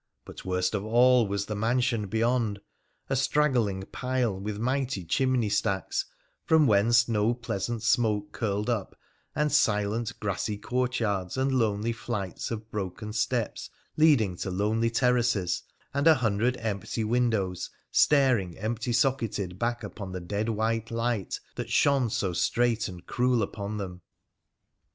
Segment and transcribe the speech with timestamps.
[0.25, 2.59] But worst of all was the mansion beyond—
[3.11, 6.05] a straggling pile, with mighty chimney stacks,
[6.43, 8.95] from whence no pleasant smoke curled up,
[9.35, 15.61] and silent, grassy courtyards, and lonely flights of broken steps leading to lonely terraces,
[15.93, 21.69] and a hundred empty windows staring empty socketed back upon the dead white light that
[21.69, 24.01] shone so straight and cruel on them.